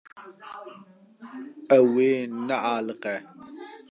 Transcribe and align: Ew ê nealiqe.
Ew 1.77 1.91
ê 2.11 2.13
nealiqe. 2.47 3.15